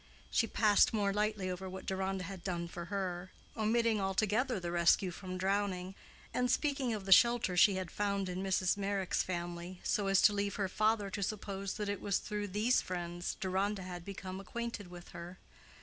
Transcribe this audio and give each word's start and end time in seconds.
She 0.31 0.47
passed 0.47 0.93
more 0.95 1.13
lightly 1.13 1.47
over 1.47 1.69
what 1.69 1.85
Deronda 1.85 2.23
had 2.23 2.43
done 2.43 2.67
for 2.67 2.85
her, 2.85 3.29
omitting 3.55 4.01
altogether 4.01 4.59
the 4.59 4.71
rescue 4.71 5.11
from 5.11 5.37
drowning, 5.37 5.93
and 6.33 6.49
speaking 6.49 6.91
of 6.91 7.05
the 7.05 7.11
shelter 7.11 7.55
she 7.55 7.75
had 7.75 7.91
found 7.91 8.27
in 8.27 8.41
Mrs. 8.41 8.77
Meyrick's 8.77 9.21
family 9.21 9.79
so 9.83 10.07
as 10.07 10.19
to 10.23 10.33
leave 10.33 10.55
her 10.55 10.67
father 10.67 11.11
to 11.11 11.21
suppose 11.21 11.75
that 11.75 11.87
it 11.87 12.01
was 12.01 12.17
through 12.17 12.47
these 12.47 12.81
friends 12.81 13.37
Deronda 13.39 13.83
had 13.83 14.03
become 14.03 14.39
acquainted 14.39 14.87
with 14.87 15.09
her. 15.09 15.37